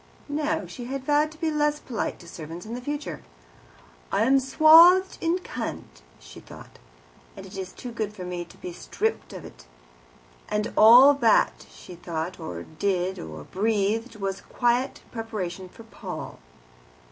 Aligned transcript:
No; 0.27 0.65
she 0.65 0.85
had 0.85 1.03
vowed 1.03 1.31
to 1.31 1.37
be 1.37 1.51
less 1.51 1.79
polite 1.79 2.17
to 2.21 2.27
servants 2.27 2.65
in 2.65 2.73
the 2.73 2.81
future. 2.81 3.21
"I 4.11 4.23
am 4.23 4.39
swathed 4.39 5.19
in 5.21 5.37
cant," 5.37 6.01
she 6.19 6.39
thought, 6.39 6.79
"and 7.37 7.45
it 7.45 7.55
is 7.55 7.73
good 7.93 8.11
for 8.11 8.23
me 8.25 8.43
to 8.45 8.57
be 8.57 8.73
stripped 8.73 9.31
of 9.31 9.45
it." 9.45 9.65
And 10.49 10.73
all 10.75 11.13
that 11.13 11.67
she 11.69 11.93
thought 11.93 12.39
or 12.39 12.63
did 12.63 13.19
or 13.19 13.43
breathed 13.43 14.15
was 14.15 14.39
a 14.39 14.43
quiet 14.45 15.01
preparation 15.11 15.69
for 15.69 15.83
Paul. 15.83 16.39